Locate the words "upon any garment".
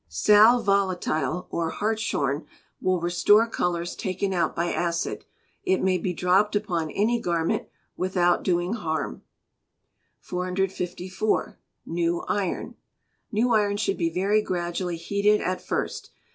6.55-7.67